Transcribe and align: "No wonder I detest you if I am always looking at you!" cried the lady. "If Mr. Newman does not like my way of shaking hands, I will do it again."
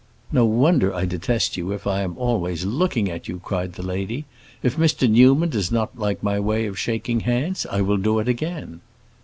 "No 0.31 0.45
wonder 0.45 0.91
I 0.95 1.05
detest 1.05 1.57
you 1.57 1.71
if 1.71 1.85
I 1.85 2.01
am 2.01 2.17
always 2.17 2.65
looking 2.65 3.07
at 3.11 3.27
you!" 3.27 3.37
cried 3.37 3.73
the 3.73 3.83
lady. 3.85 4.25
"If 4.63 4.75
Mr. 4.75 5.07
Newman 5.07 5.49
does 5.49 5.71
not 5.71 5.95
like 5.95 6.23
my 6.23 6.39
way 6.39 6.65
of 6.65 6.79
shaking 6.79 7.19
hands, 7.19 7.67
I 7.69 7.81
will 7.81 7.97
do 7.97 8.17
it 8.17 8.27
again." 8.27 8.81